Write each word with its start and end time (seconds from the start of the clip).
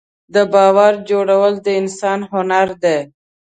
د 0.33 0.35
باور 0.53 0.93
جوړول 1.09 1.53
د 1.65 1.67
انسان 1.81 2.19
هنر 2.31 2.67
دی. 2.83 2.97